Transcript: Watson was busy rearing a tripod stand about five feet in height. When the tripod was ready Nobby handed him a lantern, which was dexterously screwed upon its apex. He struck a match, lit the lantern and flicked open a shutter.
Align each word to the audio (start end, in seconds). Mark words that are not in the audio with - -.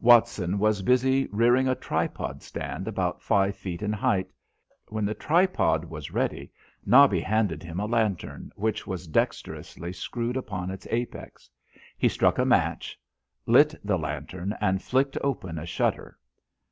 Watson 0.00 0.60
was 0.60 0.80
busy 0.80 1.26
rearing 1.32 1.66
a 1.66 1.74
tripod 1.74 2.40
stand 2.44 2.86
about 2.86 3.20
five 3.20 3.56
feet 3.56 3.82
in 3.82 3.92
height. 3.92 4.30
When 4.86 5.04
the 5.04 5.12
tripod 5.12 5.86
was 5.86 6.12
ready 6.12 6.52
Nobby 6.86 7.18
handed 7.20 7.64
him 7.64 7.80
a 7.80 7.86
lantern, 7.86 8.52
which 8.54 8.86
was 8.86 9.08
dexterously 9.08 9.92
screwed 9.92 10.36
upon 10.36 10.70
its 10.70 10.86
apex. 10.92 11.50
He 11.98 12.08
struck 12.08 12.38
a 12.38 12.44
match, 12.44 12.96
lit 13.44 13.74
the 13.82 13.98
lantern 13.98 14.56
and 14.60 14.80
flicked 14.80 15.18
open 15.20 15.58
a 15.58 15.66
shutter. 15.66 16.16